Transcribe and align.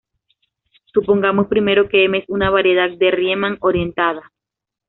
Supongamos 0.93 1.45
primero 1.45 1.87
que 1.87 2.05
M 2.05 2.17
es 2.17 2.25
una 2.27 2.49
variedad 2.49 2.89
de 2.89 3.11
Riemann 3.11 3.59
orientada. 3.61 4.31